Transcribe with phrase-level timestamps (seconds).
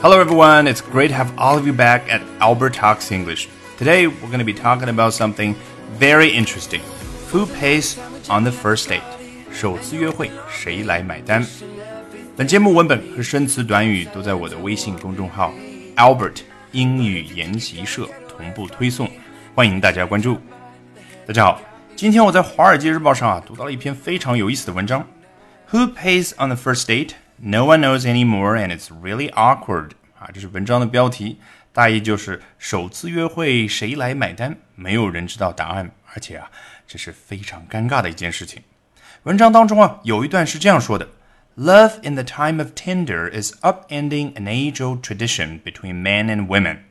[0.00, 0.66] Hello, everyone.
[0.66, 3.48] It's great to have all of you back at Albert Talks English.
[3.78, 5.54] Today, we're going to be talking about something
[5.98, 6.80] very interesting.
[7.32, 7.96] Who pays
[8.28, 9.02] on the first date?
[9.52, 11.44] 首次约会谁来买单？
[12.36, 15.52] 本节目文本和生词短语都在我的微信公众号
[15.96, 16.40] Albert
[16.72, 19.10] 英语研习社同步推送，
[19.54, 20.38] 欢迎大家关注。
[21.26, 21.60] 大家好，
[21.96, 25.08] 今天我在《华尔街日报》上啊读到了一篇非常有意思的文章。
[25.70, 27.12] Who pays on the first date?
[27.43, 29.93] No one knows anymore, and it's really awkward.
[30.19, 31.39] 啊，这是文章的标题，
[31.73, 34.55] 大意就是首次约会谁来买单？
[34.75, 36.51] 没有人知道答案，而且啊，
[36.85, 38.61] 这是非常尴尬的一件事情。
[39.23, 41.09] 文章当中啊，有一段是这样说的
[41.57, 46.81] ：“Love in the time of Tinder is upending an age-old tradition between men and women.”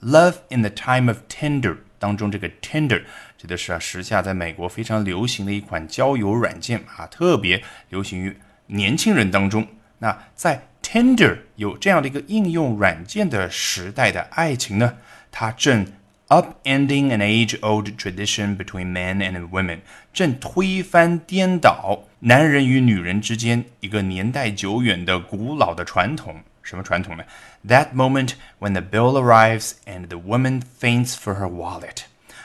[0.00, 3.04] Love in the time of Tinder 当中，这个 Tinder
[3.38, 9.64] 指的是啊，时下在美国非常流行的一款交友软件啊，特别流行于年轻人当中。
[9.98, 14.94] 那在 Tinder 有这样的一个应用软件的时代的爱情呢，
[15.30, 15.86] 它正
[16.28, 19.78] upending an age-old tradition between men and women，
[20.12, 26.40] 正推翻颠倒男人与女人之间一个年代久远的古老的传统。
[26.62, 27.22] 什么传统呢
[27.68, 31.98] ？That moment when the bill arrives and the woman faints for her wallet，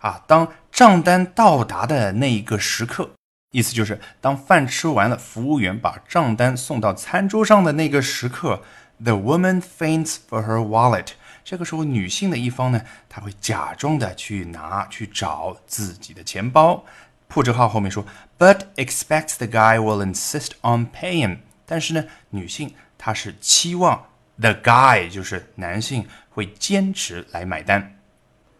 [0.00, 3.10] 啊，当账单到达的那一个时刻。
[3.52, 8.62] 意思就是，当饭吃完了，服务员把账单送到餐桌上的那个时刻
[9.04, 11.08] ，the woman faints for her wallet。
[11.44, 12.80] 这个时候，女性的一方呢，
[13.10, 16.82] 她会假装的去拿、去找自己的钱包。
[17.28, 18.06] 破折号后面说
[18.38, 21.40] ，but expects the guy will insist on paying。
[21.66, 24.06] 但是呢，女性她是期望
[24.40, 27.98] the guy 就是男性会坚持来买单。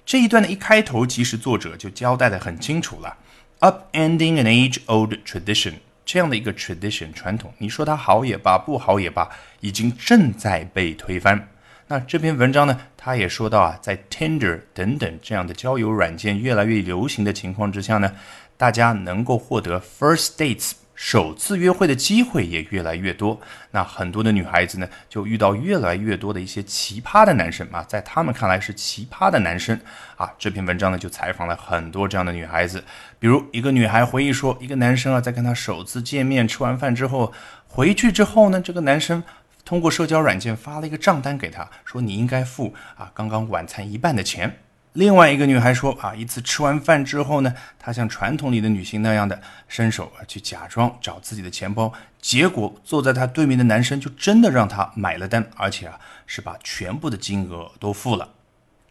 [0.05, 3.17] 这一段的一开头，其实作者就交代的很清楚了。
[3.63, 5.75] Upending an age-old tradition，
[6.05, 11.49] 这样的一个 tradition 传统，你说它好也罢，不好也罢，已经正在被推翻。
[11.87, 18.13] 那这篇文章呢，他也说到啊，在 Tinder 等等这样的交友软件越来越流行的情况之下呢，
[18.57, 20.73] 大家能够获得 first dates。
[20.95, 29.79] 首次约会的机会也越来越多，那很多的女孩子呢，就遇到越来越多的一些奇葩的男生啊，在他们看来是奇葩的男生
[30.17, 30.33] 啊。
[30.39, 32.85] 这篇文章呢，就采访了很多这样的女孩子，
[33.19, 37.33] 比如一个女孩回忆说，一个男生啊，在跟她首次见面吃完饭之后，
[37.67, 39.23] 回去之后呢，这个男生
[39.65, 44.59] 通过社交软件发了一个账单给她，说你应该付啊刚刚晚餐一半的钱。
[44.95, 58.29] 另外一个女孩说：“啊，一次吃完饭之后呢，她像传统里的女性那样的伸手啊，去假装找自己的钱包，结果坐在她对面的男生就真的让她买了单，而且啊，是把全部的金额都付了。”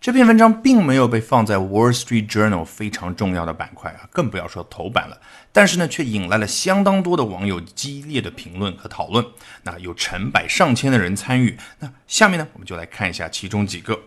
[0.01, 5.16] 这篇文章并没有被放在《Wall Street Journal》非常重要的板块啊，更不要说头版了。
[5.51, 9.23] 但是呢，却引来了相当多的网友激烈的评论和讨论。
[9.62, 11.56] 那有成百上千的人参与。
[11.78, 14.00] 那下面呢，我们就来看一下其中几个。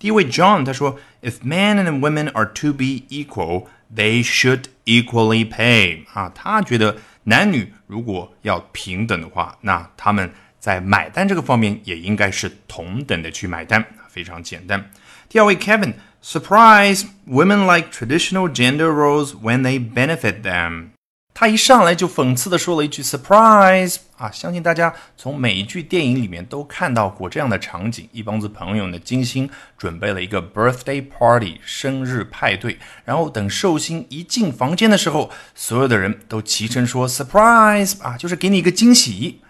[0.00, 6.04] 第一位 John 他说，If men and women are to be equal, they should equally pay。
[6.12, 14.90] 啊，他觉得男女如果要平等的话，那他们在买单这个方面也应该是同等的去买单，非常简单。
[15.28, 20.89] 第二位 Kevin，Surprise, women like traditional gender roles when they benefit them。
[21.33, 24.29] 他一上来就讽刺的说了一句 “surprise” 啊！
[24.29, 39.41] 相信大家从每一句、电影里面都看到过这样的场景：一帮子朋友呢精心准备了一个 birthday party 生日派对，然后等寿星一进房间的时候，所有的人都齐声说 “surprise” 啊，就是给你一个惊喜。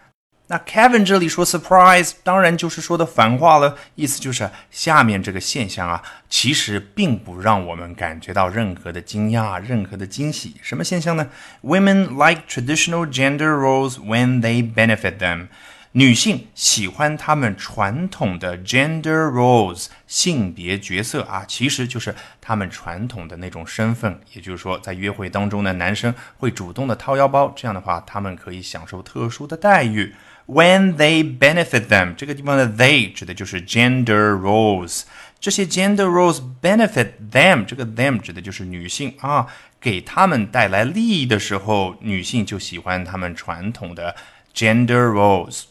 [0.51, 6.01] 那 Kevin 这里说 surprise，当然就是说的反话了，意思就是下面这个现象啊，
[6.31, 10.55] 其实并不让我们感觉到任何的惊讶、任何的惊喜。
[10.63, 11.27] 什么现象呢？
[11.63, 15.49] Women like traditional gender roles when they benefit them。
[15.94, 24.20] 女性喜欢她们传统的 gender roles 性别角色啊，其实就是她们传统的那种身份。
[24.34, 30.16] 也就是说，在约会当中呢，男生会主动的掏腰包，这样的话，他们可以享受特殊的待遇。
[30.48, 35.04] When they benefit them，这个地方的 they 指的就是 gender roles。
[35.40, 39.48] 这些 gender roles benefit them，这个 them 指的就是女性啊，
[39.80, 44.16] 给他们带来利益的时候，女性就喜欢他们传统的
[44.54, 45.64] gender roles。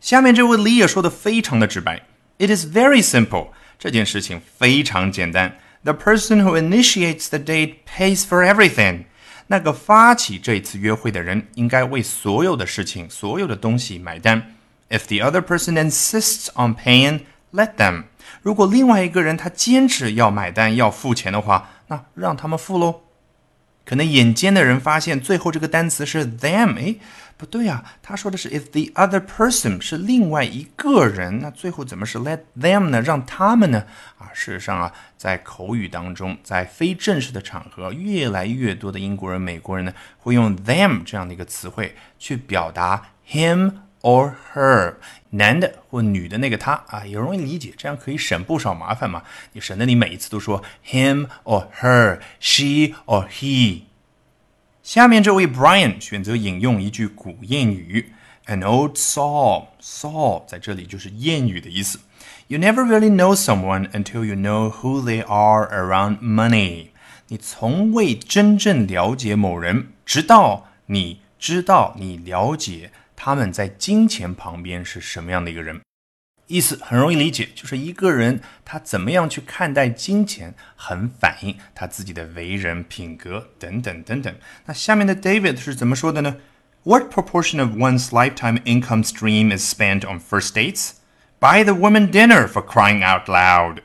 [0.00, 2.00] 下面这位 Leah 说的非常的直白
[2.38, 3.48] ，It is very simple，
[3.78, 5.58] 这件事情非常简单。
[5.84, 9.04] The person who initiates the date pays for everything。
[9.48, 14.54] 那个发起这一次约会的人应该为所有的事情、所有的东西买单。
[14.88, 17.20] If the other person insists on paying,
[17.52, 18.04] let them。
[18.42, 23.02] 如果另外一个人他坚持要买单、要付钱的话，那让他们付喽。
[23.90, 26.94] 可能眼尖的人发现最后这个单词是 them，哎，
[27.36, 33.00] 不对啊，他说的是 if the other person 是另外一个人，那最后怎么是 let them 呢？
[33.00, 33.84] 让他们呢？
[34.16, 44.95] 啊，事实上啊，在口语当中，在非正式的场合，越来越多的英国人、美国人呢，会用 them 这样的一个词汇去表达 him or her，
[45.31, 49.23] 男的或女的那个他啊，也容易理解，这样可以省不少麻烦嘛。
[49.53, 53.81] 你省得你每一次都说 him or her，she or he。
[54.83, 58.13] 下面这位 Brian 选择引用一句古谚语，
[58.45, 61.99] an old saw，saw 在这里就是谚语的意思。
[62.47, 66.89] You never really know someone until you know who they are around money。
[67.29, 72.91] 你从未真正了解某人，直到你知道你了解
[73.22, 75.78] 他们在金钱旁边是什么样的一个人。
[76.46, 84.34] 意思很容易理解，就是一个人他怎么样去看待金钱，很反映他自己的为人、品格等等等等。
[84.64, 86.38] 那下面的 David 是怎么说的呢
[86.84, 90.92] ？What proportion of one's lifetime income stream is spent on first dates?
[91.38, 93.82] by the woman dinner for crying out loud.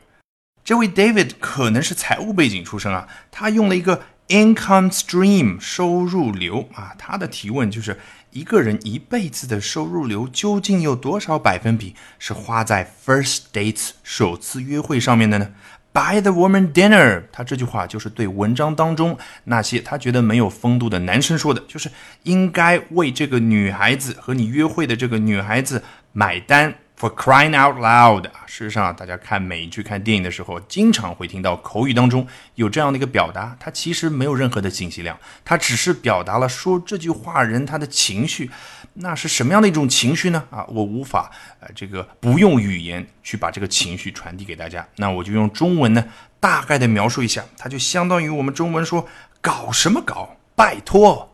[0.63, 7.99] 这位 David 可能是财务背景出身啊，他用了一个 income stream 收入流啊，他的提问就是。
[8.35, 15.49] 一个人一辈子的收入流究竟有多少百分比是花在 first dates 首次约会上面的呢
[15.93, 21.89] ？Buy the woman dinner，他这句话就是对文章当中那些他觉得没有风度的男生说的，就是
[22.23, 25.81] 应该为这个女孩子和你约会的这个女孩子
[26.11, 26.75] 买单。
[26.97, 28.23] For crying out loud！
[28.45, 32.25] 事实上，大家看美剧、看电影的时候，经常会听到口语当中
[32.55, 38.49] 有这样的一个表达，它其实没有任何的信息量，它只是表达了说这句话人他的情绪。
[38.93, 40.41] 那是什么样的一种情绪呢？
[40.49, 46.05] 啊，我无法呃，这个不用语言去把这个情绪传递给大家，那我就用中文呢，
[46.39, 49.05] 大概的描述一下，它就相当于我们中文说
[49.41, 51.33] 搞什么搞，拜托。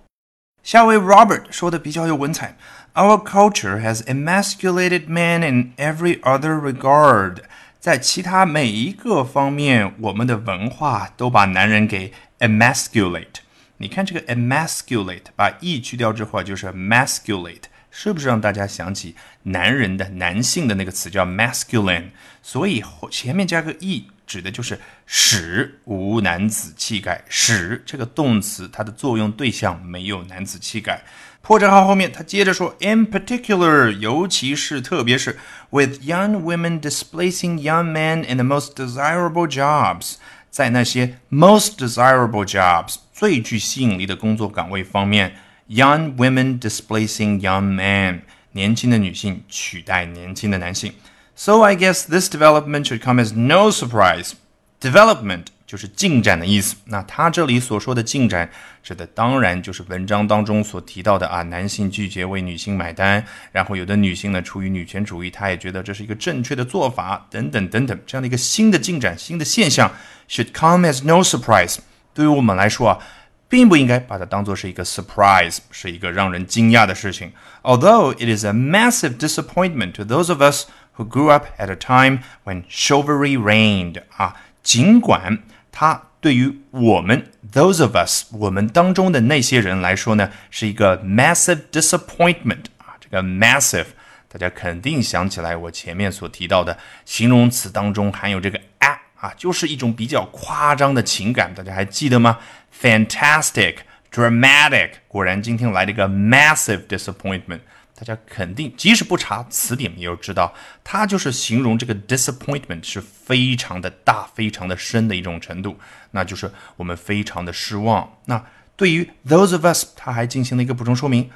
[0.64, 2.56] 下位 Robert 说的比较有文采。
[2.94, 7.38] Our culture has emasculated men in every other regard。
[7.80, 13.40] 在其他每一个方面，我们的文化都把男人给 emasculate。
[13.78, 22.10] 你看这个 emasculate，把 e 去掉之后就是 masculate，是不是让大家想起男人的、男性的那个词叫 masculine？
[22.42, 24.08] 所以前面加个 e。
[24.28, 31.02] 指的就是使无男子气概，使这个动词它的作用对象没有男子气概。
[31.43, 35.38] 破折号后面他接着说，in particular，尤其是特别是
[35.70, 40.14] with young women displacing young men in the most desirable jobs，
[40.50, 45.37] 在那些 most desirable jobs 最具吸引力的工作岗位方面，
[45.69, 48.23] young women displacing young men，
[48.53, 50.93] 年轻的女性取代年轻的男性。
[51.37, 54.32] So I guess this development should come as no surprise.
[54.81, 56.75] Development 就是进展的意思。
[56.83, 58.50] 那他这里所说的进展，
[58.83, 63.23] 指的当然就是文章当中所提到的啊，男性拒绝为女性买单，
[63.53, 69.89] 然后有的女性呢出于女权主义，她也觉得这是一个正确的做法，等等等等，这样的一个新的进展、新的现象
[70.29, 71.77] ，should come as no surprise。
[72.13, 73.00] 对于我们来说啊，
[73.47, 77.31] 并不应该把它当做是一个 surprise，是一个让人惊讶的事情。
[77.63, 80.65] Although it is a massive disappointment to those of us
[80.97, 85.39] who grew up at a time when chivalry reigned 啊，尽管
[85.71, 93.88] 它对于我们 those of us 我们当中的那些人来说呢，是一个 massive disappointment 啊，这个 massive
[94.27, 102.37] 大家肯定想起来我前面所提到的形容词当中含有这个 a 啊，就是一种比较夸张的情感，大家还记得吗
[102.81, 103.78] ？Fantastic,
[104.11, 107.59] dramatic，果然今天来了一个 massive disappointment。
[108.02, 110.52] 大家肯定，即使不查词典，也要知道，
[110.84, 115.78] 它就是形容这个 disappointment 是非常的大、非常的深的一种程度，
[116.10, 118.18] 那就是我们非常的失望。
[118.26, 118.44] 那
[118.76, 121.30] 对于 those of us，他还进行了一个补充说明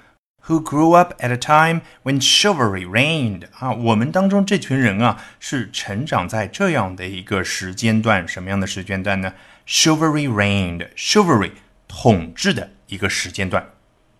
[0.48, 9.32] ，who grew up at a time when chivalry reigned 啊，我们当中这群人啊，是成长在这样的一个时间段，什么样的时间段呢
[9.68, 11.52] ？chivalry reigned，chivalry
[11.88, 13.70] 统治的一个时间段。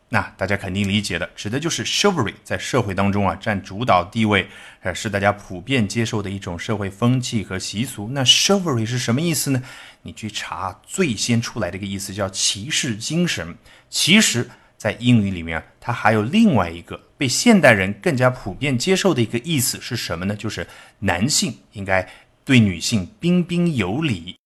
[0.10, 4.48] 那大家肯定理解的，指的就是 chivalry 在社会当中啊占主导地位，
[4.82, 8.10] 呃是大家普遍接受的一种社会风气和习俗。
[8.14, 9.62] 那 chivalry 是什么意思呢？
[10.04, 13.58] 你去查最先出来的一个意思叫骑士精神。
[13.90, 14.48] 其实，
[14.78, 20.36] 在英语里面，它还有另外一个被现代人更加普遍接受的一个意思是什么呢？
[20.36, 20.68] 就是
[21.00, 22.08] 男性应该
[22.46, 24.38] 对女性彬彬有礼。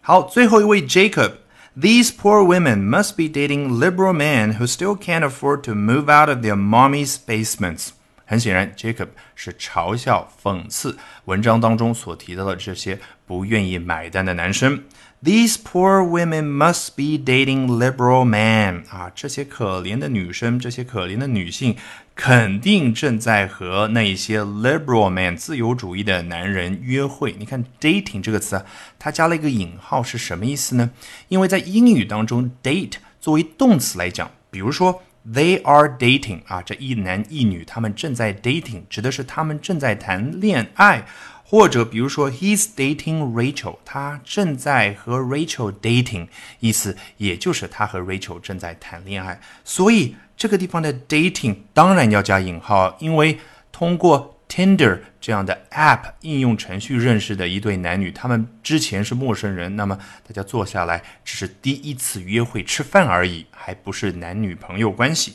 [0.00, 1.32] 好，最后一位 Jacob。
[1.79, 6.39] These poor women must be dating liberal men who still can't afford to move out of
[6.41, 7.91] their mommy's basements.
[8.25, 14.83] 很显然，Jacob 是嘲笑、讽刺文章当中所提到的这些不愿意买单的男生。
[15.23, 21.75] These poor women must be dating liberal men 啊，这些可怜的女生，这些可怜的女性，
[22.16, 27.36] 肯定正在和那些 liberal men 自由主义的男人约会。
[27.38, 28.64] 你看 dating 这个词，
[28.98, 30.90] 它加了一个引号，是什么意思呢？
[31.28, 35.02] 因为在英语当中，date 作为动词来讲，比如说。
[35.28, 41.04] They are dating 啊，这一男一女他们正在 dating，指的是他们正在谈恋爱，
[41.42, 46.28] 或者比如说 He's dating Rachel，他正在和 Rachel dating，
[46.60, 49.40] 意思也就是他和 Rachel 正在谈恋爱。
[49.64, 53.38] 所以这个地方的 dating 当然要加引号，因为
[53.72, 54.32] 通过。
[54.48, 65.34] Tinder 这样的 App 应用程序认识的一对男女，他们之前是陌生人，那么大家坐下来只是第一次约会吃饭而已，还不是男女朋友关系。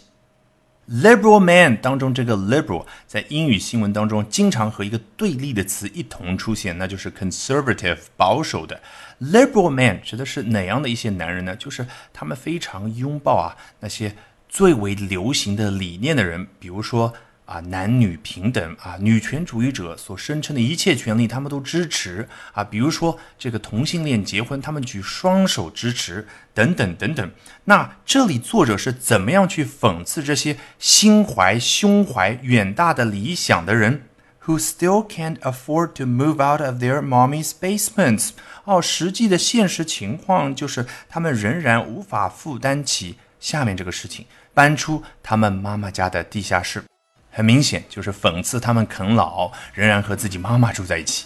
[0.89, 8.81] Liberal man 当中这个 liberal 在英语新闻当中经常和一个对立的词一同出现，那就是 conservative 保守的。
[9.19, 11.53] Liberal man 指的是哪样的一些男人呢？
[11.57, 14.15] 就是他们非常拥抱啊那些
[14.51, 17.11] 最为流行的理念的人，比如说。
[17.45, 22.63] 啊，男女平等啊，女权主义者所声称的一切权利，他们都支持啊。
[22.63, 27.29] 比如说这个同性恋结婚，他们举双手支持，等等等等。
[27.65, 34.03] 那这里作者是怎么样去讽刺这些心怀胸怀远大的理想的人
[34.45, 38.29] ，who still can't afford to move out of their mommy's basements？
[38.63, 46.81] 哦，实际的现实情况就是他们仍然无法负担起下面这个事情，搬出他们妈妈家的地下室。
[47.29, 51.25] 很明显就是讽刺他们啃老，仍然和自己妈妈住在一起。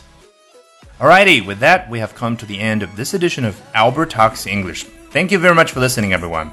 [0.98, 4.48] Alrighty, with that, we have come to the end of this edition of Albert Talks
[4.48, 4.86] English.
[5.12, 6.52] Thank you very much for listening, everyone.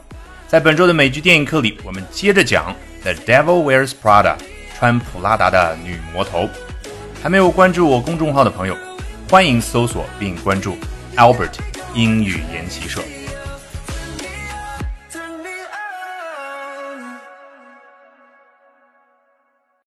[0.49, 4.37] 在本周的美剧电影课里，我们接着讲《The Devil Wears Prada》
[4.77, 6.49] 穿普拉达的女魔头。
[7.23, 8.77] 还没有关注我公众号的朋友，
[9.31, 10.77] 欢迎搜索并关注
[11.15, 11.53] Albert
[11.95, 13.01] 英语研习社。